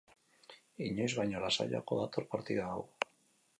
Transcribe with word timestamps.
Inoiz 0.85 1.09
baino 1.19 1.43
lasaiago 1.45 1.99
dator 2.01 2.29
partida 2.35 2.67
hau. 2.73 2.83